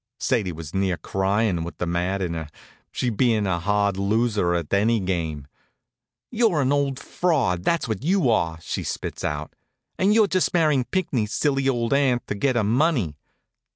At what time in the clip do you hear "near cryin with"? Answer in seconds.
0.73-1.77